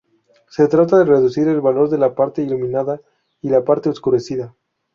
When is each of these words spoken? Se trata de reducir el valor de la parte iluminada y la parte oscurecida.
Se 0.49 0.67
trata 0.67 0.97
de 0.97 1.05
reducir 1.05 1.47
el 1.47 1.61
valor 1.61 1.87
de 1.89 1.99
la 1.99 2.15
parte 2.15 2.41
iluminada 2.41 2.99
y 3.39 3.49
la 3.49 3.63
parte 3.63 3.87
oscurecida. 3.89 4.55